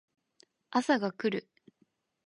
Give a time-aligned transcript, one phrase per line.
[0.71, 1.47] 朝が来る